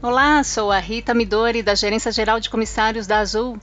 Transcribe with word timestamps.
Olá, 0.00 0.44
sou 0.44 0.70
a 0.70 0.78
Rita 0.78 1.12
Midori, 1.12 1.60
da 1.60 1.74
Gerência 1.74 2.12
Geral 2.12 2.38
de 2.38 2.48
Comissários 2.48 3.04
da 3.04 3.18
Azul. 3.18 3.58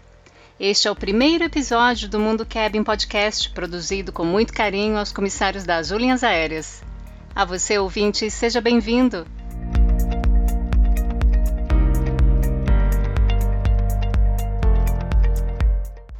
Este 0.60 0.86
é 0.86 0.91
o 0.91 0.96
primeiro 0.96 1.46
episódio 1.46 2.10
do 2.10 2.20
Mundo 2.20 2.46
Cabin 2.46 2.84
Podcast, 2.84 3.50
produzido 3.52 4.12
com 4.12 4.26
muito 4.26 4.52
carinho 4.52 4.98
aos 4.98 5.13
comissários 5.13 5.63
da 5.63 5.77
Azul 5.77 5.98
Linhas 5.98 6.26
Aéreas. 6.26 6.84
A 7.34 7.46
você, 7.46 7.80
ouvinte, 7.80 8.30
seja 8.30 8.60
bem-vindo! 8.60 9.26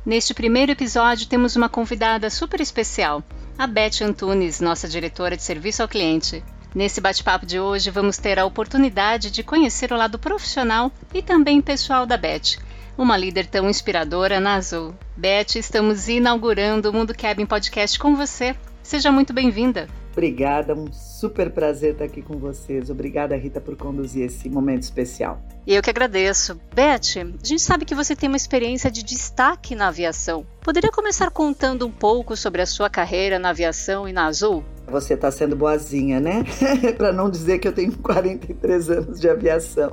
Neste 0.06 0.34
primeiro 0.34 0.72
episódio, 0.72 1.28
temos 1.28 1.58
uma 1.58 1.68
convidada 1.68 2.30
super 2.30 2.62
especial, 2.62 3.22
a 3.58 3.68
Beth 3.68 4.02
Antunes, 4.02 4.62
nossa 4.62 4.88
diretora 4.88 5.36
de 5.36 5.44
serviço 5.44 5.82
ao 5.82 5.90
cliente. 5.90 6.42
Nesse 6.76 7.00
bate-papo 7.00 7.46
de 7.46 7.58
hoje, 7.58 7.90
vamos 7.90 8.18
ter 8.18 8.38
a 8.38 8.44
oportunidade 8.44 9.32
de 9.32 9.42
conhecer 9.42 9.94
o 9.94 9.96
lado 9.96 10.20
profissional 10.20 10.92
e 11.14 11.22
também 11.22 11.62
pessoal 11.62 12.06
da 12.06 12.18
Beth, 12.18 12.60
uma 12.98 13.16
líder 13.16 13.46
tão 13.46 13.70
inspiradora 13.70 14.42
na 14.42 14.56
Azul. 14.56 14.94
Beth, 15.16 15.56
estamos 15.56 16.10
inaugurando 16.10 16.90
o 16.90 16.94
Mundo 16.94 17.16
Cabin 17.16 17.46
Podcast 17.46 17.98
com 17.98 18.14
você. 18.14 18.54
Seja 18.84 19.10
muito 19.10 19.32
bem-vinda. 19.32 19.88
Obrigada, 20.12 20.76
um 20.76 20.92
super 20.92 21.50
prazer 21.50 21.94
estar 21.94 22.04
aqui 22.04 22.22
com 22.22 22.38
vocês. 22.38 22.90
Obrigada, 22.90 23.38
Rita, 23.38 23.62
por 23.62 23.78
conduzir 23.78 24.26
esse 24.26 24.50
momento 24.50 24.84
especial. 24.84 25.42
E 25.66 25.74
eu 25.74 25.82
que 25.82 25.90
agradeço. 25.90 26.60
Beth, 26.74 27.22
a 27.42 27.48
gente 27.48 27.62
sabe 27.62 27.86
que 27.86 27.96
você 27.96 28.18
tem 28.18 28.28
uma 28.28 28.36
experiência 28.36 28.92
de 28.92 29.02
destaque 29.02 29.76
na 29.76 29.88
aviação. 29.88 30.46
Poderia 30.60 30.92
começar 30.92 31.32
contando 31.32 31.88
um 31.88 31.92
pouco 31.92 32.36
sobre 32.36 32.62
a 32.62 32.66
sua 32.66 32.90
carreira 32.90 33.40
na 33.40 33.52
aviação 33.52 34.10
e 34.10 34.12
na 34.12 34.26
Azul? 34.26 34.62
Você 34.88 35.16
está 35.16 35.32
sendo 35.32 35.56
boazinha, 35.56 36.20
né? 36.20 36.44
Para 36.98 37.12
não 37.12 37.30
dizer 37.30 37.60
que 37.60 37.68
eu 37.68 37.74
tenho 37.74 37.92
43 37.98 38.90
anos 38.90 39.20
de 39.20 39.30
aviação. 39.30 39.92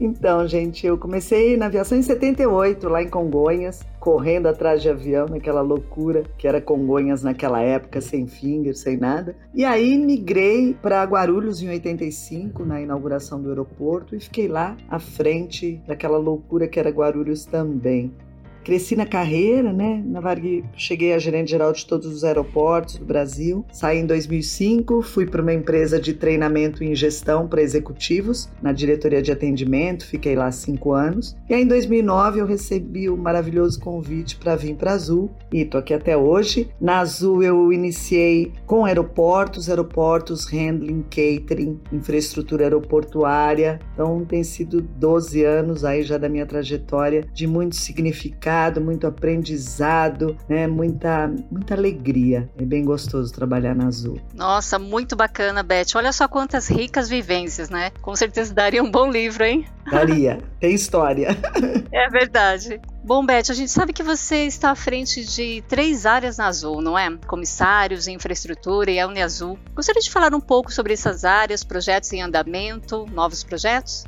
Então, 0.00 0.46
gente, 0.46 0.86
eu 0.86 0.96
comecei 0.96 1.56
na 1.56 1.66
aviação 1.66 1.98
em 1.98 2.02
78, 2.02 2.88
lá 2.88 3.02
em 3.02 3.08
Congonhas, 3.08 3.84
correndo 3.98 4.46
atrás 4.46 4.80
de 4.80 4.88
avião, 4.88 5.26
naquela 5.26 5.60
loucura 5.60 6.22
que 6.38 6.46
era 6.46 6.60
Congonhas 6.60 7.24
naquela 7.24 7.60
época, 7.60 8.00
sem 8.00 8.24
finger, 8.28 8.76
sem 8.76 8.96
nada. 8.96 9.34
E 9.52 9.64
aí 9.64 9.98
migrei 9.98 10.76
para 10.80 11.02
Guarulhos 11.02 11.60
em 11.62 11.68
85, 11.68 12.64
na 12.64 12.80
inauguração 12.80 13.42
do 13.42 13.48
aeroporto, 13.48 14.14
e 14.14 14.20
fiquei 14.20 14.46
lá 14.46 14.76
à 14.88 15.00
frente 15.00 15.82
daquela 15.84 16.16
loucura 16.16 16.68
que 16.68 16.78
era 16.78 16.90
Guarulhos 16.90 17.44
também. 17.44 18.12
Cresci 18.68 18.94
na 18.94 19.06
carreira, 19.06 19.72
né? 19.72 20.02
Na 20.04 20.20
Varg, 20.20 20.62
cheguei 20.76 21.14
a 21.14 21.18
gerente 21.18 21.52
geral 21.52 21.72
de 21.72 21.86
todos 21.86 22.06
os 22.06 22.22
aeroportos 22.22 22.98
do 22.98 23.04
Brasil. 23.06 23.64
Saí 23.72 24.00
em 24.00 24.04
2005, 24.04 25.00
fui 25.00 25.24
para 25.24 25.40
uma 25.40 25.54
empresa 25.54 25.98
de 25.98 26.12
treinamento 26.12 26.84
em 26.84 26.94
gestão 26.94 27.48
para 27.48 27.62
executivos, 27.62 28.50
na 28.60 28.70
diretoria 28.70 29.22
de 29.22 29.32
atendimento, 29.32 30.04
fiquei 30.04 30.36
lá 30.36 30.52
cinco 30.52 30.92
anos. 30.92 31.34
E 31.48 31.54
aí 31.54 31.62
em 31.62 31.66
2009 31.66 32.40
eu 32.40 32.44
recebi 32.46 33.08
o 33.08 33.16
maravilhoso 33.16 33.80
convite 33.80 34.36
para 34.36 34.54
vir 34.54 34.74
para 34.74 34.92
Azul 34.92 35.30
e 35.50 35.64
tô 35.64 35.78
aqui 35.78 35.94
até 35.94 36.14
hoje. 36.14 36.68
Na 36.78 36.98
Azul 36.98 37.42
eu 37.42 37.72
iniciei 37.72 38.52
com 38.66 38.84
aeroportos, 38.84 39.70
aeroportos, 39.70 40.44
handling, 40.44 41.06
catering, 41.08 41.80
infraestrutura 41.90 42.64
aeroportuária. 42.64 43.80
Então 43.94 44.26
tem 44.26 44.44
sido 44.44 44.82
12 44.82 45.42
anos 45.42 45.86
aí 45.86 46.02
já 46.02 46.18
da 46.18 46.28
minha 46.28 46.44
trajetória 46.44 47.26
de 47.32 47.46
muito 47.46 47.74
significado 47.74 48.57
muito 48.80 49.06
aprendizado, 49.06 50.36
né? 50.48 50.66
Muita, 50.66 51.32
muita 51.50 51.74
alegria. 51.74 52.48
É 52.58 52.64
bem 52.64 52.84
gostoso 52.84 53.32
trabalhar 53.32 53.74
na 53.74 53.86
Azul. 53.86 54.20
Nossa, 54.34 54.78
muito 54.78 55.14
bacana, 55.14 55.62
Beth. 55.62 55.94
Olha 55.94 56.12
só 56.12 56.26
quantas 56.26 56.68
ricas 56.68 57.08
vivências, 57.08 57.70
né? 57.70 57.90
Com 58.02 58.14
certeza 58.16 58.52
daria 58.52 58.82
um 58.82 58.90
bom 58.90 59.10
livro, 59.10 59.44
hein? 59.44 59.66
Daria. 59.90 60.38
Tem 60.60 60.74
história. 60.74 61.28
É 61.92 62.08
verdade. 62.10 62.80
Bom, 63.02 63.24
Beth, 63.24 63.50
a 63.50 63.54
gente 63.54 63.70
sabe 63.70 63.92
que 63.92 64.02
você 64.02 64.44
está 64.44 64.70
à 64.70 64.74
frente 64.74 65.24
de 65.24 65.62
três 65.66 66.04
áreas 66.04 66.36
na 66.36 66.46
Azul, 66.46 66.82
não 66.82 66.98
é? 66.98 67.16
Comissários, 67.26 68.06
infraestrutura 68.06 68.90
e 68.90 69.00
a 69.00 69.06
Uniazul. 69.06 69.58
Gostaria 69.74 70.02
de 70.02 70.10
falar 70.10 70.34
um 70.34 70.40
pouco 70.40 70.70
sobre 70.70 70.92
essas 70.92 71.24
áreas, 71.24 71.64
projetos 71.64 72.12
em 72.12 72.20
andamento, 72.20 73.06
novos 73.12 73.42
projetos? 73.42 74.04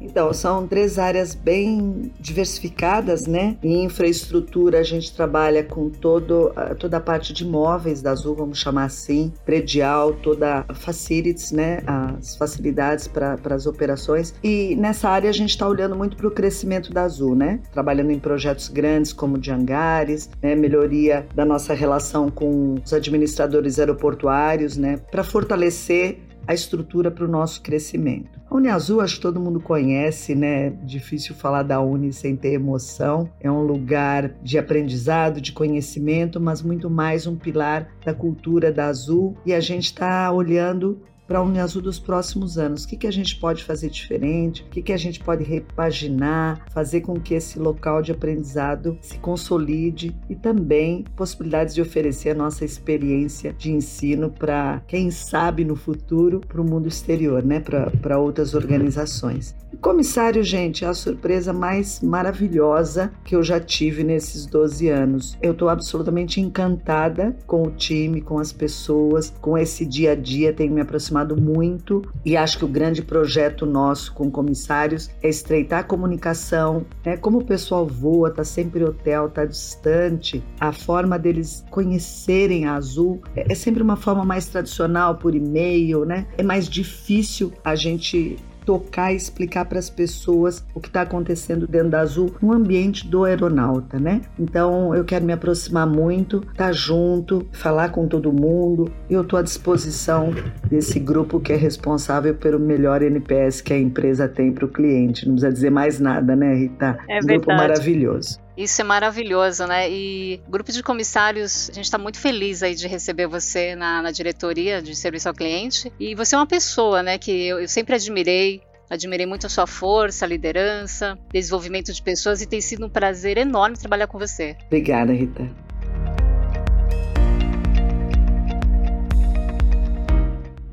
Então, 0.00 0.32
são 0.32 0.66
três 0.66 0.98
áreas 0.98 1.34
bem 1.34 2.12
diversificadas, 2.20 3.26
né? 3.26 3.56
Em 3.62 3.84
infraestrutura, 3.84 4.78
a 4.78 4.82
gente 4.82 5.14
trabalha 5.14 5.64
com 5.64 5.90
todo, 5.90 6.52
toda 6.78 6.98
a 6.98 7.00
parte 7.00 7.32
de 7.32 7.44
imóveis 7.44 8.02
da 8.02 8.12
Azul, 8.12 8.34
vamos 8.34 8.58
chamar 8.58 8.84
assim, 8.84 9.32
predial, 9.44 10.12
toda 10.14 10.64
facilities, 10.74 11.52
né? 11.52 11.80
As 11.86 12.36
facilidades 12.36 13.08
para 13.08 13.38
as 13.50 13.66
operações. 13.66 14.34
E 14.42 14.74
nessa 14.76 15.08
área 15.08 15.30
a 15.30 15.32
gente 15.32 15.50
está 15.50 15.66
olhando 15.68 15.96
muito 15.96 16.16
para 16.16 16.28
o 16.28 16.30
crescimento 16.30 16.92
da 16.92 17.02
Azul, 17.02 17.34
né? 17.34 17.60
Trabalhando 17.72 18.10
em 18.10 18.18
projetos 18.18 18.68
grandes 18.68 19.12
como 19.12 19.38
de 19.38 19.50
hangares, 19.50 20.30
né? 20.42 20.54
melhoria 20.54 21.26
da 21.34 21.44
nossa 21.44 21.74
relação 21.74 22.30
com 22.30 22.74
os 22.84 22.92
administradores 22.92 23.78
aeroportuários, 23.78 24.76
né? 24.76 24.98
Para 25.10 25.24
fortalecer 25.24 26.18
a 26.46 26.54
estrutura 26.54 27.10
para 27.10 27.24
o 27.24 27.28
nosso 27.28 27.62
crescimento. 27.62 28.37
A 28.50 28.54
Uniazul, 28.54 29.02
acho 29.02 29.16
que 29.16 29.20
todo 29.20 29.38
mundo 29.38 29.60
conhece, 29.60 30.34
né? 30.34 30.70
Difícil 30.82 31.34
falar 31.34 31.62
da 31.62 31.82
Uni 31.82 32.14
sem 32.14 32.34
ter 32.34 32.54
emoção. 32.54 33.28
É 33.38 33.50
um 33.50 33.62
lugar 33.62 34.30
de 34.42 34.58
aprendizado, 34.58 35.38
de 35.38 35.52
conhecimento, 35.52 36.40
mas 36.40 36.62
muito 36.62 36.88
mais 36.88 37.26
um 37.26 37.36
pilar 37.36 37.90
da 38.02 38.14
cultura 38.14 38.72
da 38.72 38.86
Azul. 38.86 39.36
E 39.44 39.52
a 39.52 39.60
gente 39.60 39.84
está 39.84 40.32
olhando 40.32 40.98
para 41.28 41.38
a 41.38 41.42
Uniazul 41.42 41.82
dos 41.82 41.98
próximos 41.98 42.56
anos. 42.56 42.84
O 42.84 42.88
que, 42.88 42.96
que 42.96 43.06
a 43.06 43.12
gente 43.12 43.36
pode 43.36 43.62
fazer 43.62 43.90
diferente? 43.90 44.62
O 44.62 44.70
que, 44.70 44.80
que 44.80 44.92
a 44.94 44.96
gente 44.96 45.20
pode 45.20 45.44
repaginar, 45.44 46.64
fazer 46.72 47.02
com 47.02 47.20
que 47.20 47.34
esse 47.34 47.58
local 47.58 48.00
de 48.00 48.10
aprendizado 48.10 48.96
se 49.02 49.18
consolide 49.18 50.16
e 50.28 50.34
também 50.34 51.04
possibilidades 51.14 51.74
de 51.74 51.82
oferecer 51.82 52.30
a 52.30 52.34
nossa 52.34 52.64
experiência 52.64 53.52
de 53.52 53.70
ensino 53.70 54.30
para, 54.30 54.82
quem 54.88 55.10
sabe, 55.10 55.64
no 55.66 55.76
futuro, 55.76 56.40
para 56.40 56.62
o 56.62 56.64
mundo 56.64 56.88
exterior, 56.88 57.44
né? 57.44 57.60
para 57.60 58.18
outras 58.18 58.54
organizações. 58.54 59.54
Comissário, 59.82 60.42
gente, 60.42 60.84
é 60.84 60.88
a 60.88 60.94
surpresa 60.94 61.52
mais 61.52 62.00
maravilhosa 62.00 63.12
que 63.22 63.36
eu 63.36 63.42
já 63.42 63.60
tive 63.60 64.02
nesses 64.02 64.46
12 64.46 64.88
anos. 64.88 65.38
Eu 65.42 65.52
estou 65.52 65.68
absolutamente 65.68 66.40
encantada 66.40 67.36
com 67.46 67.62
o 67.62 67.70
time, 67.70 68.22
com 68.22 68.38
as 68.38 68.50
pessoas, 68.50 69.32
com 69.40 69.58
esse 69.58 69.84
dia 69.84 70.12
a 70.12 70.14
dia, 70.14 70.54
tenho 70.54 70.72
me 70.72 70.80
aproximado 70.80 71.17
aproximado 71.18 71.36
muito 71.36 72.02
e 72.24 72.36
acho 72.36 72.58
que 72.58 72.64
o 72.64 72.68
grande 72.68 73.02
projeto 73.02 73.66
nosso 73.66 74.12
com 74.12 74.30
comissários 74.30 75.10
é 75.22 75.28
estreitar 75.28 75.80
a 75.80 75.84
comunicação, 75.84 76.84
né? 77.04 77.16
Como 77.16 77.38
o 77.38 77.44
pessoal 77.44 77.86
voa, 77.86 78.30
tá 78.30 78.44
sempre 78.44 78.84
hotel, 78.84 79.28
tá 79.28 79.44
distante, 79.44 80.42
a 80.60 80.72
forma 80.72 81.18
deles 81.18 81.64
conhecerem 81.70 82.66
a 82.66 82.74
Azul 82.74 83.20
é, 83.34 83.52
é 83.52 83.54
sempre 83.54 83.82
uma 83.82 83.96
forma 83.96 84.24
mais 84.24 84.46
tradicional 84.46 85.16
por 85.16 85.34
e-mail, 85.34 86.04
né? 86.04 86.26
É 86.36 86.42
mais 86.42 86.68
difícil 86.68 87.52
a 87.64 87.74
gente 87.74 88.36
tocar 88.68 89.14
e 89.14 89.16
explicar 89.16 89.64
para 89.64 89.78
as 89.78 89.88
pessoas 89.88 90.62
o 90.74 90.80
que 90.80 90.88
está 90.88 91.00
acontecendo 91.00 91.66
dentro 91.66 91.88
da 91.88 92.00
Azul 92.00 92.36
no 92.42 92.52
ambiente 92.52 93.08
do 93.08 93.24
aeronauta, 93.24 93.98
né? 93.98 94.20
Então 94.38 94.94
eu 94.94 95.06
quero 95.06 95.24
me 95.24 95.32
aproximar 95.32 95.86
muito, 95.86 96.40
estar 96.40 96.66
tá 96.66 96.72
junto, 96.72 97.48
falar 97.50 97.88
com 97.88 98.06
todo 98.06 98.30
mundo. 98.30 98.92
Eu 99.08 99.22
estou 99.22 99.38
à 99.38 99.42
disposição 99.42 100.34
desse 100.68 101.00
grupo 101.00 101.40
que 101.40 101.50
é 101.50 101.56
responsável 101.56 102.34
pelo 102.34 102.58
melhor 102.58 103.00
NPS 103.00 103.62
que 103.62 103.72
a 103.72 103.78
empresa 103.78 104.28
tem 104.28 104.52
para 104.52 104.66
o 104.66 104.68
cliente. 104.68 105.26
Não 105.26 105.32
precisa 105.32 105.50
dizer 105.50 105.70
mais 105.70 105.98
nada, 105.98 106.36
né, 106.36 106.54
Rita? 106.54 106.98
É 107.08 107.20
um 107.20 107.26
grupo 107.26 107.46
maravilhoso. 107.46 108.38
Isso 108.58 108.80
é 108.80 108.84
maravilhoso, 108.84 109.68
né? 109.68 109.88
E 109.88 110.40
grupo 110.48 110.72
de 110.72 110.82
comissários, 110.82 111.70
a 111.70 111.74
gente 111.74 111.84
está 111.84 111.96
muito 111.96 112.18
feliz 112.18 112.60
aí 112.60 112.74
de 112.74 112.88
receber 112.88 113.28
você 113.28 113.76
na, 113.76 114.02
na, 114.02 114.10
diretoria 114.10 114.82
de 114.82 114.96
serviço 114.96 115.28
ao 115.28 115.34
cliente. 115.34 115.92
E 116.00 116.12
você 116.16 116.34
é 116.34 116.38
uma 116.38 116.46
pessoa, 116.46 117.00
né, 117.00 117.18
que 117.18 117.30
eu, 117.30 117.60
eu 117.60 117.68
sempre 117.68 117.94
admirei, 117.94 118.60
Admirei 118.90 119.26
muito 119.26 119.46
a 119.46 119.50
sua 119.50 119.66
força, 119.66 120.24
a 120.24 120.28
liderança, 120.28 121.18
desenvolvimento 121.32 121.92
de 121.92 122.02
pessoas 122.02 122.40
e 122.40 122.46
tem 122.46 122.60
sido 122.60 122.86
um 122.86 122.88
prazer 122.88 123.36
enorme 123.36 123.76
trabalhar 123.76 124.06
com 124.06 124.18
você. 124.18 124.56
Obrigada, 124.66 125.12
Rita. 125.12 125.48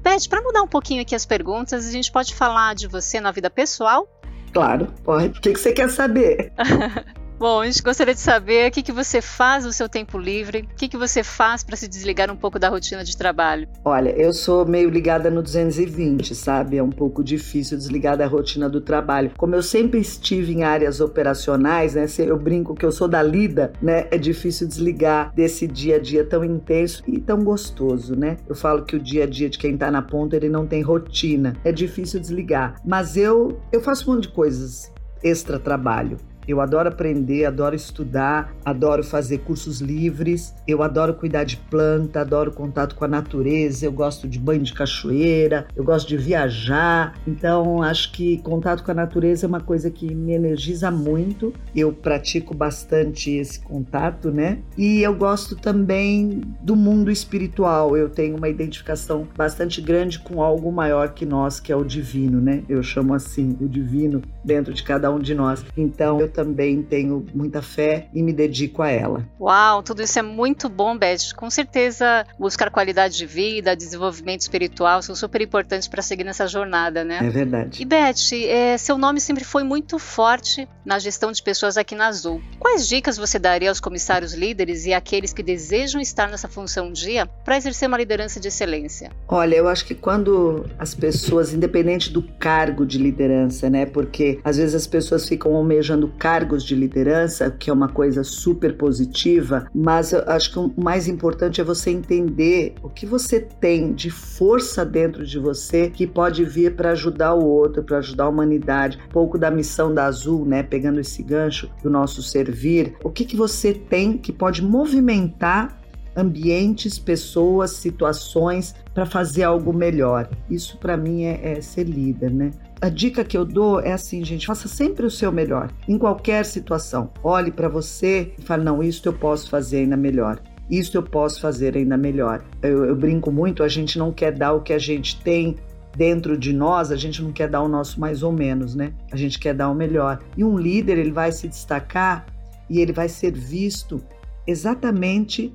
Beth, 0.02 0.30
para 0.30 0.42
mudar 0.42 0.62
um 0.62 0.68
pouquinho 0.68 1.02
aqui 1.02 1.16
as 1.16 1.26
perguntas, 1.26 1.86
a 1.86 1.92
gente 1.92 2.12
pode 2.12 2.34
falar 2.34 2.76
de 2.76 2.88
você 2.88 3.20
na 3.20 3.32
vida 3.32 3.50
pessoal 3.50 4.08
Claro, 4.56 4.88
pode. 5.04 5.38
O 5.38 5.42
que, 5.42 5.52
que 5.52 5.60
você 5.60 5.74
quer 5.74 5.90
saber? 5.90 6.54
Bom, 7.38 7.60
a 7.60 7.66
gente 7.66 7.84
gostaria 7.84 8.14
de 8.14 8.20
saber 8.22 8.70
o 8.70 8.72
que, 8.72 8.82
que 8.82 8.94
você 8.94 9.22
faz 9.22 9.66
no 9.66 9.74
seu 9.74 9.90
tempo 9.90 10.18
livre, 10.18 10.68
o 10.72 10.76
que, 10.76 10.88
que 10.88 10.96
você 10.96 11.22
faz 11.22 11.66
para 11.66 11.76
se 11.76 11.86
desligar 11.86 12.32
um 12.32 12.36
pouco 12.38 12.58
da 12.58 12.70
rotina 12.70 13.04
de 13.04 13.18
trabalho. 13.18 13.68
Olha, 13.84 14.10
eu 14.12 14.32
sou 14.32 14.66
meio 14.66 14.90
ligada 14.90 15.30
no 15.30 15.44
220, 15.44 16.34
sabe? 16.34 16.78
É 16.78 16.84
um 16.84 16.90
pouco 16.90 17.22
difícil 17.22 17.78
desligar 17.78 18.18
da 18.18 18.26
rotina 18.26 18.70
do 18.70 18.80
trabalho. 18.80 19.32
Como 19.38 19.54
eu 19.54 19.62
sempre 19.62 20.00
estive 20.00 20.54
em 20.54 20.64
áreas 20.64 21.02
operacionais, 21.02 21.96
né? 21.96 22.06
Eu 22.20 22.40
brinco 22.40 22.74
que 22.74 22.86
eu 22.86 22.92
sou 22.92 23.08
da 23.08 23.22
lida, 23.22 23.74
né? 23.82 24.08
É 24.12 24.18
difícil 24.18 24.66
desligar 24.66 25.34
desse 25.36 25.68
dia 25.68 25.98
a 25.98 26.00
dia 26.00 26.24
tão 26.24 26.46
intenso 26.46 27.04
e 27.06 27.20
tão 27.20 27.44
gostoso, 27.44 28.16
né? 28.16 28.38
Eu 28.48 28.56
falo 28.56 28.86
que 28.86 28.96
o 28.96 29.00
dia 29.00 29.26
a 29.26 29.28
dia 29.28 29.50
de 29.50 29.58
quem 29.58 29.78
tá 29.78 29.92
na 29.92 30.02
ponta, 30.02 30.38
ele 30.38 30.48
não 30.48 30.66
tem 30.66 30.82
rotina. 30.82 31.58
É 31.66 31.72
difícil 31.74 32.18
desligar. 32.22 32.76
Mas 32.86 33.18
eu, 33.18 33.60
eu 33.74 33.82
faço 33.82 34.10
um 34.10 34.16
monte 34.16 34.30
de 34.30 34.34
coisas 34.34 34.90
extra 35.22 35.60
trabalho. 35.60 36.18
Eu 36.48 36.62
adoro 36.62 36.90
aprender, 36.90 37.46
adoro 37.46 37.76
estudar, 37.76 38.54
adoro 38.64 39.04
fazer 39.04 39.40
cursos 39.40 39.82
livres, 39.82 40.56
eu 40.68 40.84
adoro 40.84 41.14
cuidar 41.14 41.44
de 41.44 41.58
planta, 41.58 42.22
adoro 42.22 42.52
contato 42.52 42.96
com 42.96 43.06
a 43.06 43.08
natureza, 43.08 43.86
eu 43.86 43.92
gosto 43.92 44.28
de 44.28 44.40
banho 44.40 44.62
de 44.62 44.74
cachoeira, 44.74 45.68
eu 45.76 45.84
gosto 45.84 46.08
de 46.08 46.18
viajar. 46.18 47.16
Então, 47.28 47.82
acho 47.82 48.12
que 48.12 48.38
contato 48.40 48.84
com 48.84 48.92
a 48.92 48.94
natureza 48.94 49.46
é 49.46 49.48
uma 49.48 49.62
coisa 49.62 49.90
que 49.90 50.14
me 50.14 50.34
energiza 50.34 50.92
muito. 50.92 51.54
Eu 51.76 51.92
pratico 51.92 52.54
bastante 52.54 53.32
esse 53.32 53.60
contato, 53.60 54.32
né? 54.32 54.60
E 54.78 55.02
eu 55.02 55.16
gosto 55.16 55.56
também 55.56 56.42
do 56.62 56.76
mundo 56.76 57.12
espiritual. 57.12 57.96
Eu 57.98 58.10
tenho 58.10 58.38
uma 58.38 58.50
identificação 58.50 59.28
bastante 59.36 59.82
grande 59.82 60.20
com 60.20 60.42
algo 60.42 60.72
maior 60.72 61.10
que 61.10 61.26
nós, 61.26 61.60
que 61.60 61.72
é 61.72 61.76
o 61.76 61.84
divino, 61.84 62.40
né? 62.40 62.64
Eu 62.70 62.82
chamo 62.84 63.14
assim, 63.14 63.58
o 63.60 63.68
divino 63.68 64.22
dentro 64.44 64.74
de 64.74 64.84
cada 64.84 65.12
um 65.12 65.20
de 65.20 65.34
nós. 65.34 65.66
Então, 65.76 66.20
eu 66.20 66.30
também 66.36 66.84
tenho 66.84 67.26
muita 67.34 67.62
fé 67.62 68.10
e 68.14 68.22
me 68.22 68.34
dedico 68.34 68.82
a 68.82 68.90
ela. 68.90 69.26
Uau, 69.40 69.82
tudo 69.82 70.02
isso 70.02 70.20
é 70.20 70.22
muito 70.22 70.68
bom, 70.68 70.98
Beth. 70.98 71.34
Com 71.36 71.50
certeza, 71.50 72.26
buscar 72.38 72.70
qualidade 72.70 73.18
de 73.18 73.26
vida, 73.26 73.76
desenvolvimento 73.76 74.42
espiritual 74.42 75.02
são 75.02 75.16
super 75.16 75.42
importantes 75.42 75.88
para 75.88 76.02
seguir 76.02 76.26
nessa 76.26 76.46
jornada, 76.46 77.04
né? 77.04 77.20
É 77.22 77.30
verdade. 77.30 77.82
E 77.82 77.86
Beth, 77.86 78.34
é, 78.48 78.78
seu 78.78 78.98
nome 78.98 79.22
sempre 79.22 79.46
foi 79.46 79.64
muito 79.64 79.98
forte 79.98 80.68
na 80.86 81.00
gestão 81.00 81.32
de 81.32 81.42
pessoas 81.42 81.78
aqui 81.78 81.96
na 81.96 82.08
Azul. 82.08 82.42
Quais 82.60 82.88
dicas 82.88 83.18
você 83.18 83.40
daria 83.40 83.70
aos 83.70 83.80
comissários 83.80 84.34
líderes 84.34 84.86
e 84.86 84.94
àqueles 84.94 85.32
que 85.32 85.42
desejam 85.42 86.02
estar 86.02 86.30
nessa 86.30 86.48
função 86.48 86.88
um 86.88 86.92
dia 86.92 87.26
para 87.44 87.58
exercer 87.58 87.88
uma 87.88 87.98
liderança 87.98 88.40
de 88.40 88.50
excelência? 88.50 89.12
Olha, 89.28 89.56
eu 89.56 89.68
acho 89.68 89.86
que 89.86 89.96
quando 89.96 90.66
as 90.78 90.94
pessoas, 90.94 91.54
independente 91.54 92.12
do 92.12 92.22
cargo 92.22 92.86
de 92.86 92.98
liderança, 92.98 93.70
né? 93.70 93.86
Porque 93.86 94.40
às 94.44 94.58
vezes 94.58 94.76
as 94.76 94.88
pessoas 94.88 95.28
ficam 95.28 95.56
almejando 95.56 96.08
cargos 96.26 96.64
de 96.64 96.74
liderança, 96.74 97.52
que 97.52 97.70
é 97.70 97.74
uma 97.74 97.88
coisa 97.88 98.24
super 98.24 98.76
positiva, 98.76 99.68
mas 99.72 100.12
eu 100.12 100.24
acho 100.26 100.52
que 100.52 100.58
o 100.58 100.74
mais 100.76 101.08
importante 101.08 101.62
é 101.62 101.64
você 101.64 101.92
entender 101.92 102.74
o 102.82 102.90
que 102.90 103.06
você 103.06 103.40
tem 103.40 103.94
de 103.94 104.10
força 104.10 104.84
dentro 104.84 105.24
de 105.24 105.38
você 105.38 105.88
que 105.88 106.08
pode 106.08 106.44
vir 106.44 106.76
para 106.76 106.94
ajudar 106.94 107.36
o 107.36 107.46
outro, 107.46 107.84
para 107.84 108.00
ajudar 108.00 108.24
a 108.24 108.30
humanidade. 108.30 108.98
Um 109.08 109.10
pouco 109.10 109.38
da 109.38 109.52
missão 109.52 109.94
da 109.94 110.06
Azul, 110.06 110.44
né, 110.48 110.64
pegando 110.64 111.00
esse 111.00 111.22
gancho 111.22 111.70
do 111.84 111.92
nosso 111.92 112.24
servir. 112.24 112.96
O 113.04 113.12
que 113.12 113.24
que 113.24 113.38
você 113.38 113.72
tem 113.72 114.18
que 114.18 114.34
pode 114.34 114.64
movimentar 114.64 115.80
ambientes, 116.16 116.98
pessoas, 116.98 117.72
situações 117.72 118.74
para 118.94 119.06
fazer 119.06 119.44
algo 119.44 119.74
melhor. 119.74 120.30
Isso 120.50 120.78
para 120.78 120.96
mim 120.96 121.24
é, 121.24 121.52
é, 121.52 121.62
ser 121.62 121.84
líder, 121.84 122.32
né? 122.32 122.52
A 122.86 122.90
dica 122.90 123.24
que 123.24 123.36
eu 123.36 123.44
dou 123.44 123.80
é 123.80 123.94
assim, 123.94 124.24
gente, 124.24 124.46
faça 124.46 124.68
sempre 124.68 125.08
o 125.08 125.10
seu 125.10 125.32
melhor 125.32 125.72
em 125.88 125.98
qualquer 125.98 126.46
situação. 126.46 127.10
Olhe 127.24 127.50
para 127.50 127.68
você 127.68 128.32
e 128.38 128.44
fale: 128.44 128.64
não, 128.64 128.84
isso 128.84 129.08
eu 129.08 129.14
posso 129.14 129.50
fazer 129.50 129.78
ainda 129.78 129.98
melhor. 129.98 130.40
Isso 130.70 130.96
eu 130.96 131.02
posso 131.02 131.42
fazer 131.42 131.76
ainda 131.76 131.98
melhor. 131.98 132.46
Eu, 132.62 132.86
eu 132.86 132.96
brinco 132.96 133.32
muito, 133.32 133.64
a 133.64 133.68
gente 133.68 133.98
não 133.98 134.12
quer 134.12 134.34
dar 134.34 134.54
o 134.54 134.62
que 134.62 134.72
a 134.72 134.78
gente 134.78 135.20
tem 135.22 135.56
dentro 135.98 136.38
de 136.38 136.54
nós, 136.54 136.92
a 136.92 136.96
gente 136.96 137.24
não 137.24 137.32
quer 137.32 137.50
dar 137.50 137.64
o 137.64 137.68
nosso 137.68 138.00
mais 138.00 138.22
ou 138.22 138.32
menos, 138.32 138.76
né? 138.76 138.94
A 139.12 139.16
gente 139.16 139.40
quer 139.40 139.56
dar 139.56 139.72
o 139.72 139.74
melhor. 139.74 140.20
E 140.38 140.44
um 140.44 140.56
líder, 140.56 141.00
ele 141.00 141.12
vai 141.12 141.32
se 141.32 141.48
destacar 141.48 142.28
e 142.70 142.80
ele 142.80 142.94
vai 142.94 143.10
ser 143.10 143.32
visto 143.32 144.00
exatamente 144.46 145.52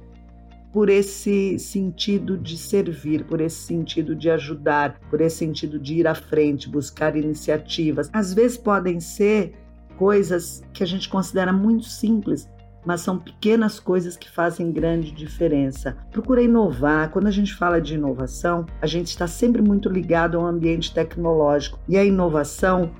por 0.73 0.89
esse 0.89 1.59
sentido 1.59 2.39
de 2.39 2.57
servir, 2.57 3.25
por 3.25 3.41
esse 3.41 3.57
sentido 3.57 4.15
de 4.15 4.31
ajudar, 4.31 5.01
por 5.11 5.21
esse 5.21 5.37
sentido 5.37 5.79
de 5.79 5.95
ir 5.95 6.07
à 6.07 6.15
frente, 6.15 6.69
buscar 6.69 7.17
iniciativas. 7.17 8.09
Às 8.13 8.33
vezes 8.33 8.57
podem 8.57 9.01
ser 9.01 9.55
coisas 9.97 10.63
que 10.73 10.83
a 10.83 10.87
gente 10.87 11.09
considera 11.09 11.53
muito 11.53 11.85
simples, 11.85 12.49
mas 12.87 13.03
são 13.03 13.19
pequenas 13.19 13.79
coisas 13.79 14.17
que 14.17 14.31
fazem 14.31 14.73
grande 14.73 15.11
diferença. 15.11 15.97
Procura 16.11 16.43
inovar. 16.43 17.11
Quando 17.11 17.27
a 17.27 17.31
gente 17.31 17.55
fala 17.55 17.81
de 17.81 17.95
inovação, 17.95 18.65
a 18.81 18.87
gente 18.87 19.09
está 19.09 19.27
sempre 19.27 19.61
muito 19.61 19.89
ligado 19.89 20.39
ao 20.39 20.47
ambiente 20.47 20.95
tecnológico. 20.95 21.79
E 21.89 21.99
a 21.99 22.05
inovação 22.05 22.91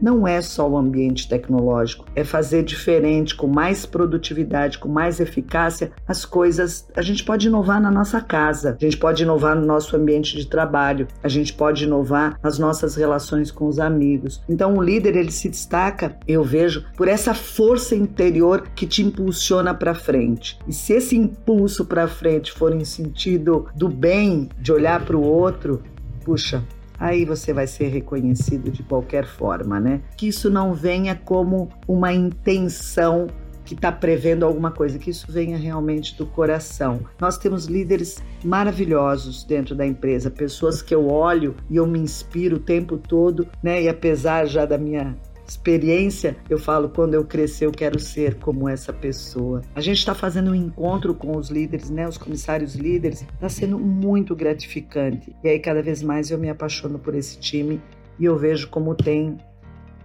não 0.00 0.26
é 0.26 0.40
só 0.42 0.68
o 0.68 0.76
ambiente 0.76 1.28
tecnológico, 1.28 2.04
é 2.14 2.24
fazer 2.24 2.62
diferente, 2.62 3.34
com 3.34 3.46
mais 3.46 3.86
produtividade, 3.86 4.78
com 4.78 4.88
mais 4.88 5.20
eficácia, 5.20 5.90
as 6.06 6.24
coisas. 6.24 6.86
A 6.94 7.02
gente 7.02 7.24
pode 7.24 7.46
inovar 7.46 7.80
na 7.80 7.90
nossa 7.90 8.20
casa, 8.20 8.76
a 8.80 8.84
gente 8.84 8.96
pode 8.96 9.22
inovar 9.22 9.56
no 9.56 9.66
nosso 9.66 9.96
ambiente 9.96 10.36
de 10.36 10.46
trabalho, 10.46 11.06
a 11.22 11.28
gente 11.28 11.52
pode 11.52 11.84
inovar 11.84 12.38
nas 12.42 12.58
nossas 12.58 12.94
relações 12.94 13.50
com 13.50 13.66
os 13.66 13.78
amigos. 13.78 14.42
Então, 14.48 14.76
o 14.76 14.82
líder 14.82 15.16
ele 15.16 15.32
se 15.32 15.48
destaca, 15.48 16.16
eu 16.26 16.42
vejo, 16.44 16.84
por 16.96 17.08
essa 17.08 17.34
força 17.34 17.94
interior 17.94 18.68
que 18.74 18.86
te 18.86 19.02
impulsiona 19.02 19.74
para 19.74 19.94
frente. 19.94 20.58
E 20.66 20.72
se 20.72 20.92
esse 20.92 21.16
impulso 21.16 21.84
para 21.84 22.08
frente 22.08 22.52
for 22.52 22.74
em 22.74 22.84
sentido 22.84 23.66
do 23.74 23.88
bem, 23.88 24.48
de 24.58 24.72
olhar 24.72 25.04
para 25.04 25.16
o 25.16 25.22
outro, 25.22 25.82
puxa, 26.24 26.62
aí 26.98 27.24
você 27.24 27.52
vai 27.52 27.66
ser 27.66 27.88
reconhecido 27.88 28.70
de 28.70 28.82
qualquer 28.82 29.26
forma, 29.26 29.80
né? 29.80 30.00
Que 30.16 30.28
isso 30.28 30.50
não 30.50 30.74
venha 30.74 31.14
como 31.14 31.68
uma 31.86 32.12
intenção 32.12 33.26
que 33.66 33.74
está 33.74 33.90
prevendo 33.90 34.46
alguma 34.46 34.70
coisa, 34.70 34.98
que 34.98 35.10
isso 35.10 35.26
venha 35.28 35.58
realmente 35.58 36.16
do 36.16 36.24
coração. 36.24 37.00
Nós 37.20 37.36
temos 37.36 37.66
líderes 37.66 38.22
maravilhosos 38.44 39.42
dentro 39.42 39.74
da 39.74 39.84
empresa, 39.84 40.30
pessoas 40.30 40.80
que 40.80 40.94
eu 40.94 41.08
olho 41.08 41.56
e 41.68 41.76
eu 41.76 41.86
me 41.86 41.98
inspiro 41.98 42.56
o 42.56 42.60
tempo 42.60 42.96
todo, 42.96 43.46
né? 43.62 43.82
E 43.82 43.88
apesar 43.88 44.46
já 44.46 44.64
da 44.64 44.78
minha 44.78 45.16
experiência, 45.48 46.36
eu 46.48 46.58
falo, 46.58 46.88
quando 46.88 47.14
eu 47.14 47.24
crescer, 47.24 47.66
eu 47.66 47.72
quero 47.72 47.98
ser 47.98 48.34
como 48.36 48.68
essa 48.68 48.92
pessoa. 48.92 49.62
A 49.74 49.80
gente 49.80 49.98
está 49.98 50.14
fazendo 50.14 50.50
um 50.50 50.54
encontro 50.54 51.14
com 51.14 51.36
os 51.36 51.48
líderes, 51.48 51.90
né? 51.90 52.08
Os 52.08 52.18
comissários 52.18 52.74
líderes. 52.74 53.22
Está 53.22 53.48
sendo 53.48 53.78
muito 53.78 54.34
gratificante. 54.34 55.34
E 55.42 55.48
aí, 55.48 55.58
cada 55.58 55.82
vez 55.82 56.02
mais, 56.02 56.30
eu 56.30 56.38
me 56.38 56.48
apaixono 56.48 56.98
por 56.98 57.14
esse 57.14 57.38
time 57.38 57.80
e 58.18 58.24
eu 58.24 58.36
vejo 58.36 58.68
como 58.68 58.94
tem 58.94 59.38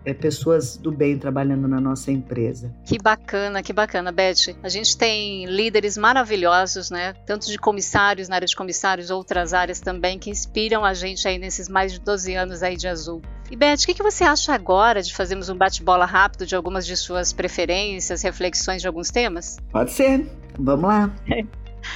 é, 0.06 0.14
pessoas 0.14 0.78
do 0.78 0.92
bem 0.92 1.18
trabalhando 1.18 1.68
na 1.68 1.80
nossa 1.80 2.12
empresa. 2.12 2.74
Que 2.86 2.98
bacana, 2.98 3.62
que 3.62 3.72
bacana, 3.72 4.12
Beth. 4.12 4.56
A 4.64 4.70
gente 4.70 4.98
tem 4.98 5.46
líderes 5.46 5.98
maravilhosos, 5.98 6.90
né? 6.90 7.14
Tanto 7.26 7.48
de 7.48 7.58
comissários, 7.58 8.28
na 8.28 8.36
área 8.36 8.48
de 8.48 8.56
comissários, 8.56 9.10
outras 9.10 9.54
áreas 9.54 9.80
também, 9.80 10.18
que 10.18 10.30
inspiram 10.30 10.84
a 10.84 10.94
gente 10.94 11.28
aí 11.28 11.38
nesses 11.38 11.70
mais 11.70 11.94
de 11.94 12.00
12 12.00 12.34
anos 12.36 12.64
aí 12.64 12.76
de 12.76 12.88
Azul. 12.88 13.22
E 13.50 13.56
Beth, 13.56 13.76
o 13.84 13.86
que, 13.86 13.94
que 13.94 14.04
você 14.04 14.24
acha 14.24 14.54
agora 14.54 15.02
de 15.02 15.14
fazermos 15.14 15.50
um 15.50 15.58
bate-bola 15.58 16.06
rápido 16.06 16.46
de 16.46 16.56
algumas 16.56 16.86
de 16.86 16.96
suas 16.96 17.34
preferências, 17.34 18.22
reflexões 18.22 18.82
de 18.82 18.88
alguns 18.88 19.10
temas? 19.10 19.58
Pode 19.72 19.92
ser. 19.92 20.26
Vamos 20.58 20.90
lá. 20.90 21.12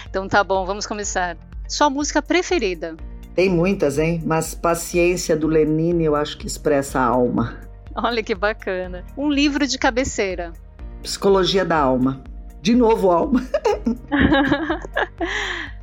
então 0.10 0.28
tá 0.28 0.44
bom, 0.44 0.66
vamos 0.66 0.86
começar. 0.86 1.38
Sua 1.68 1.90
música 1.90 2.22
preferida? 2.22 2.96
Tem 3.34 3.50
muitas, 3.50 3.98
hein? 3.98 4.22
Mas 4.26 4.54
Paciência 4.54 5.36
do 5.36 5.48
Lenine 5.48 6.06
eu 6.06 6.16
acho 6.16 6.38
que 6.38 6.48
expressa 6.48 7.00
a 7.00 7.06
alma. 7.06 7.66
Olha 8.04 8.22
que 8.22 8.36
bacana. 8.36 9.06
Um 9.18 9.30
livro 9.30 9.66
de 9.66 9.78
cabeceira. 9.78 10.52
Psicologia 11.02 11.64
da 11.64 11.78
alma. 11.78 12.22
De 12.62 12.76
novo, 12.76 13.12
alma. 13.12 13.42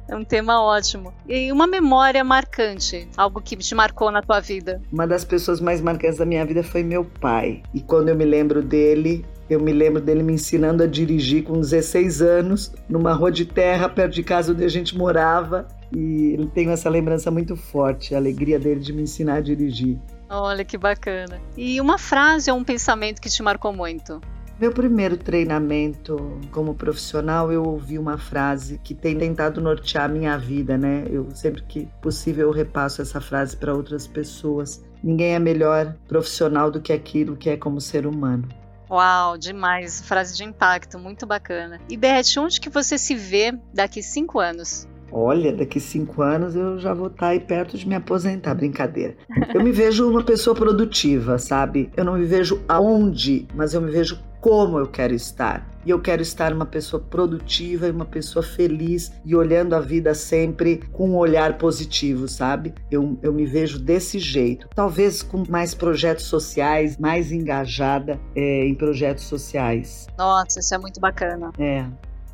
É 0.09 0.17
um 0.17 0.25
tema 0.25 0.61
ótimo. 0.63 1.15
E 1.27 1.51
uma 1.51 1.67
memória 1.67 2.23
marcante, 2.23 3.09
algo 3.17 3.41
que 3.41 3.57
te 3.57 3.75
marcou 3.75 4.11
na 4.11 4.21
tua 4.21 4.41
vida? 4.41 4.83
Uma 4.93 5.07
das 5.07 5.25
pessoas 5.25 5.59
mais 5.59 5.81
marcantes 5.81 6.19
da 6.19 6.27
minha 6.27 6.45
vida 6.45 6.63
foi 6.63 6.83
meu 6.83 7.03
pai. 7.03 7.63
E 7.73 7.81
quando 7.81 8.11
eu 8.11 8.15
me 8.15 8.27
lembro 8.27 8.61
dele, 8.61 9.25
eu 9.49 9.59
me 9.59 9.73
lembro 9.73 10.03
dele 10.03 10.23
me 10.23 10.35
ensinando 10.35 10.83
a 10.83 10.87
dirigir 10.87 11.45
com 11.45 11.55
16 11.55 12.21
anos, 12.21 12.75
numa 12.91 13.15
rua 13.15 13.33
de 13.33 13.47
terra 13.47 13.89
perto 13.89 14.13
de 14.13 14.23
casa 14.23 14.53
onde 14.53 14.63
a 14.63 14.69
gente 14.69 14.99
morava. 14.99 15.67
E 15.97 16.35
eu 16.39 16.47
tenho 16.47 16.73
essa 16.73 16.91
lembrança 16.91 17.31
muito 17.31 17.57
forte, 17.57 18.15
a 18.15 18.19
alegria 18.19 18.59
dele 18.59 18.81
de 18.81 18.93
me 18.93 19.03
ensinar 19.03 19.37
a 19.37 19.41
dirigir. 19.41 19.99
Olha 20.35 20.65
que 20.65 20.79
bacana. 20.79 21.39
E 21.59 21.79
uma 21.79 21.99
frase 21.99 22.51
ou 22.51 22.57
um 22.57 22.65
pensamento 22.65 23.21
que 23.21 23.29
te 23.29 23.43
marcou 23.43 23.71
muito? 23.71 24.19
Meu 24.59 24.73
primeiro 24.73 25.17
treinamento 25.19 26.41
como 26.51 26.75
profissional, 26.75 27.53
eu 27.53 27.63
ouvi 27.65 27.99
uma 27.99 28.17
frase 28.17 28.79
que 28.83 28.95
tem 28.95 29.19
tentado 29.19 29.61
nortear 29.61 30.05
a 30.05 30.09
minha 30.09 30.39
vida, 30.39 30.79
né? 30.79 31.05
Eu 31.11 31.29
sempre 31.35 31.63
que 31.63 31.87
possível 32.01 32.49
eu 32.49 32.53
repasso 32.53 33.03
essa 33.03 33.21
frase 33.21 33.57
para 33.57 33.75
outras 33.75 34.07
pessoas, 34.07 34.83
ninguém 35.03 35.35
é 35.35 35.39
melhor 35.39 35.95
profissional 36.09 36.71
do 36.71 36.81
que 36.81 36.95
aquilo 36.95 37.37
que 37.37 37.51
é 37.51 37.57
como 37.57 37.81
ser 37.81 38.07
humano. 38.07 38.49
Uau, 38.89 39.37
demais, 39.37 40.01
frase 40.03 40.37
de 40.37 40.45
impacto, 40.45 40.99
muito 40.99 41.27
bacana. 41.27 41.81
E 41.89 41.97
Beth, 41.97 42.39
onde 42.39 42.61
que 42.61 42.71
você 42.71 42.97
se 42.97 43.15
vê 43.15 43.53
daqui 43.75 44.03
cinco 44.03 44.39
anos? 44.39 44.87
Olha, 45.13 45.53
daqui 45.53 45.79
cinco 45.79 46.23
anos 46.23 46.57
eu 46.57 46.79
já 46.79 46.95
vou 46.95 47.09
estar 47.09 47.27
tá 47.27 47.29
aí 47.29 47.41
perto 47.41 47.77
de 47.77 47.87
me 47.87 47.95
aposentar, 47.95 48.55
brincadeira. 48.55 49.15
Eu 49.53 49.63
me 49.63 49.71
vejo 49.71 50.09
uma 50.09 50.25
pessoa 50.25 50.57
produtiva, 50.57 51.39
sabe? 51.39 51.91
Eu 51.97 52.05
não 52.05 52.15
me 52.15 52.25
vejo 52.25 52.63
aonde, 52.67 53.47
mas 53.55 53.75
eu 53.75 53.81
me 53.81 53.91
vejo 53.91 54.19
como 54.41 54.79
eu 54.79 54.89
quero 54.89 55.15
estar. 55.15 55.71
E 55.87 55.91
eu 55.91 56.01
quero 56.01 56.21
estar 56.21 56.53
uma 56.53 56.67
pessoa 56.67 57.01
produtiva 57.01 57.87
e 57.87 57.91
uma 57.91 58.05
pessoa 58.05 58.43
feliz 58.43 59.13
e 59.25 59.37
olhando 59.37 59.75
a 59.75 59.81
vida 59.81 60.15
sempre 60.15 60.83
com 60.93 61.11
um 61.11 61.17
olhar 61.17 61.59
positivo, 61.59 62.27
sabe? 62.27 62.75
Eu, 62.91 63.19
eu 63.23 63.33
me 63.33 63.47
vejo 63.47 63.79
desse 63.79 64.19
jeito. 64.19 64.69
Talvez 64.75 65.23
com 65.23 65.45
mais 65.49 65.75
projetos 65.75 66.25
sociais, 66.25 66.99
mais 66.99 67.31
engajada 67.31 68.19
é, 68.35 68.67
em 68.67 68.75
projetos 68.75 69.25
sociais. 69.25 70.07
Nossa, 70.19 70.59
isso 70.59 70.75
é 70.75 70.79
muito 70.79 71.01
bacana. 71.01 71.53
É. 71.59 71.87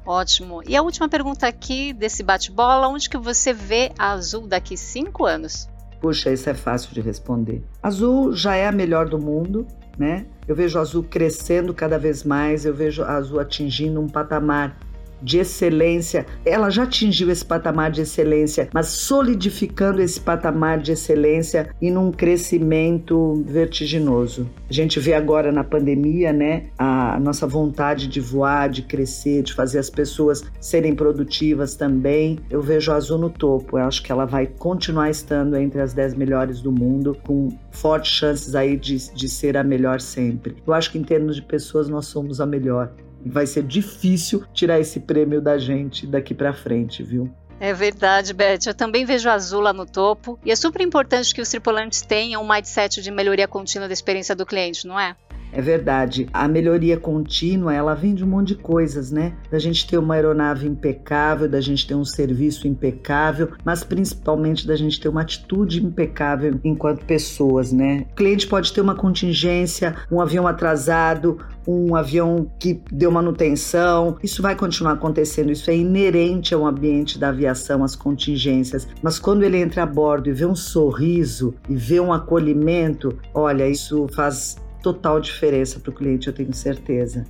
Ótimo. 0.08 0.62
E 0.66 0.74
a 0.74 0.80
última 0.80 1.06
pergunta 1.06 1.46
aqui 1.46 1.92
desse 1.92 2.22
bate-bola: 2.22 2.88
onde 2.88 3.10
que 3.10 3.18
você 3.18 3.52
vê 3.52 3.92
a 3.98 4.12
Azul 4.12 4.46
daqui 4.46 4.74
cinco 4.74 5.26
anos? 5.26 5.68
Puxa, 6.00 6.32
isso 6.32 6.48
é 6.48 6.54
fácil 6.54 6.94
de 6.94 7.02
responder. 7.02 7.62
Azul 7.82 8.32
já 8.32 8.54
é 8.54 8.66
a 8.66 8.72
melhor 8.72 9.06
do 9.06 9.18
mundo, 9.18 9.66
né? 9.98 10.24
Eu 10.46 10.56
vejo 10.56 10.78
a 10.78 10.80
Azul 10.80 11.02
crescendo 11.02 11.74
cada 11.74 11.98
vez 11.98 12.24
mais, 12.24 12.64
eu 12.64 12.72
vejo 12.72 13.02
a 13.02 13.16
Azul 13.16 13.38
atingindo 13.38 14.00
um 14.00 14.08
patamar 14.08 14.78
de 15.22 15.38
excelência. 15.38 16.26
Ela 16.44 16.70
já 16.70 16.84
atingiu 16.84 17.30
esse 17.30 17.44
patamar 17.44 17.90
de 17.90 18.02
excelência, 18.02 18.68
mas 18.72 18.86
solidificando 18.88 20.00
esse 20.00 20.20
patamar 20.20 20.78
de 20.78 20.92
excelência 20.92 21.70
e 21.80 21.90
num 21.90 22.10
crescimento 22.10 23.42
vertiginoso. 23.46 24.48
A 24.68 24.72
gente 24.72 25.00
vê 25.00 25.14
agora 25.14 25.50
na 25.50 25.64
pandemia, 25.64 26.32
né, 26.32 26.66
a 26.78 27.18
nossa 27.20 27.46
vontade 27.46 28.06
de 28.06 28.20
voar, 28.20 28.68
de 28.68 28.82
crescer, 28.82 29.42
de 29.42 29.54
fazer 29.54 29.78
as 29.78 29.90
pessoas 29.90 30.44
serem 30.60 30.94
produtivas 30.94 31.74
também. 31.74 32.38
Eu 32.50 32.60
vejo 32.60 32.92
a 32.92 32.96
Azul 32.96 33.18
no 33.18 33.30
topo. 33.30 33.78
Eu 33.78 33.84
acho 33.84 34.02
que 34.02 34.12
ela 34.12 34.24
vai 34.24 34.46
continuar 34.46 35.10
estando 35.10 35.56
entre 35.56 35.80
as 35.80 35.92
10 35.92 36.14
melhores 36.14 36.60
do 36.60 36.70
mundo, 36.70 37.16
com 37.26 37.48
fortes 37.70 38.12
chances 38.12 38.54
aí 38.54 38.76
de, 38.76 39.12
de 39.14 39.28
ser 39.28 39.56
a 39.56 39.64
melhor 39.64 40.00
sempre. 40.00 40.56
Eu 40.66 40.72
acho 40.72 40.90
que 40.92 40.98
em 40.98 41.04
termos 41.04 41.36
de 41.36 41.42
pessoas 41.42 41.88
nós 41.88 42.06
somos 42.06 42.40
a 42.40 42.46
melhor 42.46 42.92
vai 43.24 43.46
ser 43.46 43.62
difícil 43.62 44.44
tirar 44.52 44.80
esse 44.80 45.00
prêmio 45.00 45.40
da 45.40 45.58
gente 45.58 46.06
daqui 46.06 46.34
para 46.34 46.52
frente, 46.52 47.02
viu? 47.02 47.30
É 47.60 47.74
verdade, 47.74 48.32
Beth. 48.32 48.66
Eu 48.66 48.74
também 48.74 49.04
vejo 49.04 49.28
Azul 49.28 49.60
lá 49.60 49.72
no 49.72 49.84
topo. 49.84 50.38
E 50.44 50.52
é 50.52 50.56
super 50.56 50.80
importante 50.80 51.34
que 51.34 51.40
os 51.40 51.48
tripulantes 51.48 52.02
tenham 52.02 52.42
um 52.42 52.48
mindset 52.48 53.02
de 53.02 53.10
melhoria 53.10 53.48
contínua 53.48 53.88
da 53.88 53.92
experiência 53.92 54.34
do 54.34 54.46
cliente, 54.46 54.86
não 54.86 54.98
é? 54.98 55.16
É 55.52 55.60
verdade. 55.60 56.28
A 56.32 56.46
melhoria 56.46 56.96
contínua, 56.96 57.72
ela 57.74 57.94
vem 57.94 58.14
de 58.14 58.24
um 58.24 58.28
monte 58.28 58.48
de 58.48 58.54
coisas, 58.56 59.10
né? 59.10 59.34
Da 59.50 59.58
gente 59.58 59.86
ter 59.86 59.98
uma 59.98 60.14
aeronave 60.14 60.66
impecável, 60.66 61.48
da 61.48 61.60
gente 61.60 61.86
ter 61.86 61.94
um 61.94 62.04
serviço 62.04 62.68
impecável, 62.68 63.50
mas 63.64 63.82
principalmente 63.82 64.66
da 64.66 64.76
gente 64.76 65.00
ter 65.00 65.08
uma 65.08 65.22
atitude 65.22 65.84
impecável 65.84 66.58
enquanto 66.62 67.04
pessoas, 67.04 67.72
né? 67.72 68.06
O 68.12 68.14
cliente 68.14 68.46
pode 68.46 68.72
ter 68.72 68.80
uma 68.80 68.94
contingência, 68.94 69.96
um 70.10 70.20
avião 70.20 70.46
atrasado, 70.46 71.38
um 71.66 71.94
avião 71.94 72.50
que 72.58 72.80
deu 72.90 73.10
manutenção. 73.10 74.16
Isso 74.22 74.42
vai 74.42 74.54
continuar 74.54 74.92
acontecendo, 74.92 75.50
isso 75.50 75.70
é 75.70 75.76
inerente 75.76 76.54
ao 76.54 76.66
ambiente 76.66 77.18
da 77.18 77.28
aviação, 77.28 77.84
as 77.84 77.94
contingências. 77.94 78.88
Mas 79.02 79.18
quando 79.18 79.42
ele 79.42 79.58
entra 79.58 79.82
a 79.82 79.86
bordo 79.86 80.28
e 80.28 80.32
vê 80.32 80.46
um 80.46 80.54
sorriso 80.54 81.54
e 81.68 81.74
vê 81.74 82.00
um 82.00 82.12
acolhimento, 82.12 83.16
olha, 83.34 83.68
isso 83.68 84.06
faz 84.14 84.56
total 84.82 85.20
diferença 85.20 85.80
para 85.80 85.90
o 85.90 85.94
cliente, 85.94 86.28
eu 86.28 86.32
tenho 86.32 86.52
certeza. 86.52 87.26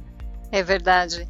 É 0.50 0.62
verdade. 0.62 1.26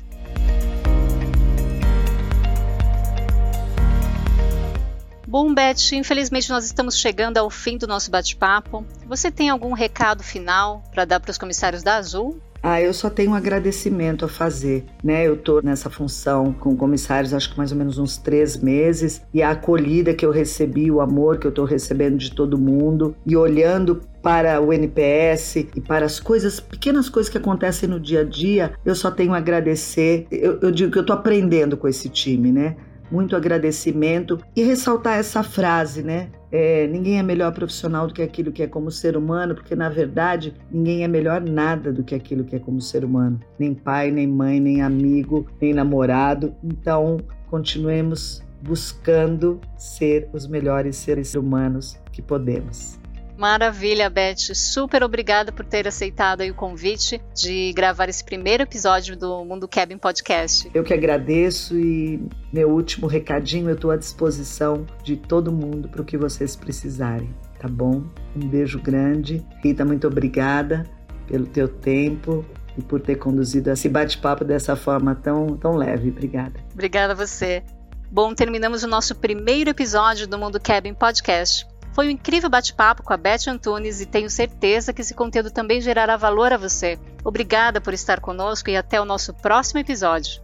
Bom, 5.26 5.52
Beth, 5.52 5.92
infelizmente 5.92 6.48
nós 6.48 6.64
estamos 6.64 6.96
chegando 6.96 7.37
ao 7.37 7.50
fim 7.50 7.76
do 7.76 7.87
nosso 7.87 8.10
bate-papo. 8.10 8.87
Você 9.06 9.30
tem 9.30 9.50
algum 9.50 9.75
recado 9.75 10.22
final 10.22 10.82
para 10.90 11.04
dar 11.04 11.20
para 11.20 11.30
os 11.30 11.37
comissários 11.37 11.82
da 11.82 11.96
Azul? 11.96 12.40
Ah, 12.62 12.80
eu 12.80 12.92
só 12.92 13.08
tenho 13.08 13.30
um 13.30 13.34
agradecimento 13.34 14.24
a 14.24 14.28
fazer, 14.28 14.84
né? 15.02 15.26
Eu 15.26 15.36
tô 15.36 15.60
nessa 15.60 15.88
função 15.88 16.52
com 16.52 16.76
comissários 16.76 17.32
acho 17.32 17.50
que 17.52 17.58
mais 17.58 17.70
ou 17.70 17.78
menos 17.78 17.98
uns 17.98 18.16
três 18.16 18.56
meses 18.56 19.22
e 19.32 19.42
a 19.42 19.50
acolhida 19.50 20.12
que 20.12 20.26
eu 20.26 20.30
recebi, 20.30 20.90
o 20.90 21.00
amor 21.00 21.38
que 21.38 21.46
eu 21.46 21.52
tô 21.52 21.64
recebendo 21.64 22.18
de 22.18 22.32
todo 22.32 22.58
mundo 22.58 23.14
e 23.24 23.36
olhando 23.36 24.00
para 24.22 24.60
o 24.60 24.72
NPS 24.72 25.56
e 25.56 25.80
para 25.80 26.04
as 26.04 26.18
coisas, 26.18 26.58
pequenas 26.58 27.08
coisas 27.08 27.30
que 27.30 27.38
acontecem 27.38 27.88
no 27.88 28.00
dia 28.00 28.20
a 28.20 28.24
dia, 28.24 28.72
eu 28.84 28.94
só 28.94 29.10
tenho 29.10 29.32
a 29.32 29.38
agradecer. 29.38 30.26
Eu, 30.30 30.58
eu 30.60 30.70
digo 30.70 30.92
que 30.92 30.98
eu 30.98 31.06
tô 31.06 31.12
aprendendo 31.12 31.76
com 31.76 31.86
esse 31.86 32.08
time, 32.08 32.50
né? 32.50 32.76
muito 33.10 33.36
agradecimento 33.36 34.38
e 34.54 34.62
ressaltar 34.62 35.18
essa 35.18 35.42
frase, 35.42 36.02
né? 36.02 36.28
É, 36.50 36.87
ninguém 36.87 37.19
é 37.19 37.23
melhor 37.23 37.52
profissional 37.52 38.07
do 38.07 38.14
que 38.14 38.23
aquilo 38.23 38.50
que 38.50 38.62
é 38.62 38.67
como 38.67 38.90
ser 38.90 39.17
humano, 39.17 39.55
porque 39.55 39.75
na 39.76 39.88
verdade 39.88 40.55
ninguém 40.71 41.05
é 41.05 41.09
melhor 41.09 41.40
nada 41.40 41.93
do 41.93 42.02
que 42.02 42.14
aquilo 42.14 42.45
que 42.45 42.57
é 42.57 42.59
como 42.59 42.81
ser 42.81 43.05
humano. 43.05 43.40
Nem 43.59 43.75
pai, 43.75 44.11
nem 44.11 44.26
mãe, 44.26 44.59
nem 44.61 44.81
amigo, 44.83 45.47
nem 45.61 45.75
namorado. 45.75 46.55
Então, 46.62 47.19
continuemos 47.50 48.43
buscando 48.62 49.61
ser 49.76 50.28
os 50.33 50.47
melhores 50.47 50.97
seres 50.97 51.35
humanos 51.35 51.99
que 52.11 52.21
podemos. 52.21 52.99
Maravilha, 53.38 54.11
Beth. 54.11 54.52
Super 54.52 55.04
obrigada 55.04 55.52
por 55.52 55.64
ter 55.64 55.87
aceitado 55.87 56.40
o 56.40 56.52
convite 56.52 57.23
de 57.33 57.73
gravar 57.73 58.09
esse 58.09 58.25
primeiro 58.25 58.64
episódio 58.64 59.16
do 59.16 59.45
Mundo 59.45 59.68
Cabin 59.68 59.97
Podcast. 59.97 60.68
Eu 60.75 60.83
que 60.83 60.92
agradeço 60.92 61.78
e 61.78 62.21
meu 62.52 62.68
último 62.68 63.07
recadinho, 63.07 63.68
eu 63.68 63.76
estou 63.76 63.92
à 63.92 63.97
disposição 63.97 64.85
de 65.04 65.16
todo 65.16 65.52
mundo 65.52 65.88
para 65.88 66.02
o 66.02 66.04
que 66.04 66.18
vocês 66.18 66.57
precisarem, 66.57 67.33
tá 67.61 67.68
bom? 67.68 68.02
Um 68.35 68.49
beijo 68.49 68.80
grande. 68.80 69.47
Rita, 69.62 69.85
muito 69.85 70.09
obrigada 70.09 70.85
pelo 71.28 71.47
teu 71.47 71.68
tempo 71.68 72.45
e 72.76 72.83
por 72.83 73.00
ter 73.00 73.14
conduzido 73.18 73.71
esse 73.71 73.88
bate-papo 73.88 74.45
dessa 74.45 74.75
forma 74.75 75.14
tão, 75.14 75.57
tão 75.57 75.76
leve. 75.76 76.09
Obrigada. 76.09 76.59
Obrigada 76.73 77.12
a 77.12 77.16
você. 77.16 77.62
Bom, 78.11 78.35
terminamos 78.35 78.83
o 78.83 78.88
nosso 78.88 79.14
primeiro 79.14 79.71
episódio 79.71 80.26
do 80.26 80.37
Mundo 80.37 80.59
Cabin 80.59 80.95
Podcast. 80.95 81.67
Foi 81.99 82.07
um 82.07 82.11
incrível 82.11 82.49
bate-papo 82.49 83.02
com 83.02 83.12
a 83.12 83.17
Beth 83.17 83.49
Antunes 83.49 84.00
e 84.00 84.07
tenho 84.07 84.31
certeza 84.31 84.93
que 84.93 85.00
esse 85.00 85.12
conteúdo 85.12 85.50
também 85.50 85.81
gerará 85.81 86.17
valor 86.17 86.52
a 86.52 86.57
você. 86.57 86.97
Obrigada 87.25 87.81
por 87.81 87.93
estar 87.93 88.21
conosco 88.21 88.71
e 88.71 88.76
até 88.76 89.00
o 89.00 89.05
nosso 89.05 89.35
próximo 89.35 89.81
episódio. 89.81 90.40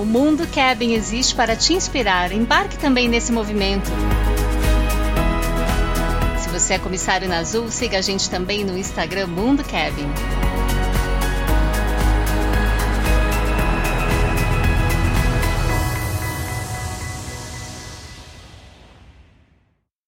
O 0.00 0.06
Mundo 0.06 0.46
Cabin 0.46 0.94
existe 0.94 1.34
para 1.34 1.54
te 1.54 1.74
inspirar. 1.74 2.32
Embarque 2.32 2.78
também 2.78 3.06
nesse 3.06 3.30
movimento. 3.30 3.90
Se 6.38 6.48
você 6.48 6.72
é 6.72 6.78
comissário 6.78 7.28
na 7.28 7.36
Azul, 7.40 7.70
siga 7.70 7.98
a 7.98 8.00
gente 8.00 8.30
também 8.30 8.64
no 8.64 8.78
Instagram 8.78 9.26
Mundo 9.26 9.62
Cabin. 9.62 10.08